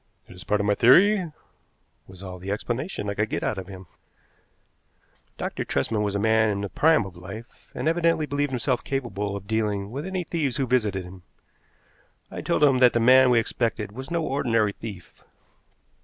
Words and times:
"It 0.25 0.33
is 0.33 0.43
part 0.43 0.59
of 0.59 0.65
my 0.65 0.73
theory," 0.73 1.31
was 2.07 2.23
all 2.23 2.39
the 2.39 2.49
explanation 2.49 3.07
I 3.07 3.13
could 3.13 3.29
get 3.29 3.43
out 3.43 3.59
of 3.59 3.67
him. 3.67 3.85
Dr. 5.37 5.63
Tresman 5.63 6.01
was 6.01 6.15
a 6.15 6.19
man 6.19 6.49
in 6.49 6.61
the 6.61 6.69
prime 6.69 7.05
of 7.05 7.15
life, 7.15 7.69
and 7.75 7.87
evidently 7.87 8.25
believed 8.25 8.49
himself 8.49 8.83
capable 8.83 9.35
of 9.35 9.45
dealing 9.45 9.91
with 9.91 10.07
any 10.07 10.23
thieves 10.23 10.57
who 10.57 10.65
visited 10.65 11.03
him. 11.03 11.21
I 12.31 12.41
told 12.41 12.63
him 12.63 12.79
that 12.79 12.93
the 12.93 12.99
man 12.99 13.29
we 13.29 13.37
expected 13.37 13.91
was 13.91 14.09
no 14.09 14.23
ordinary 14.23 14.71
thief. 14.73 15.23